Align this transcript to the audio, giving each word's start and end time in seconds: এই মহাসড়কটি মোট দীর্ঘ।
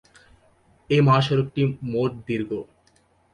এই 0.89 1.01
মহাসড়কটি 1.01 1.61
মোট 1.91 2.11
দীর্ঘ। 2.27 2.51